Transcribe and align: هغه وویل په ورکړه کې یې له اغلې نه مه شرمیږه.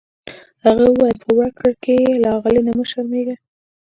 هغه 0.65 0.83
وویل 0.89 1.17
په 1.25 1.31
ورکړه 1.39 1.71
کې 1.83 1.93
یې 2.03 2.13
له 2.23 2.29
اغلې 2.37 2.61
نه 2.67 2.71
مه 2.77 2.85
شرمیږه. 2.91 3.35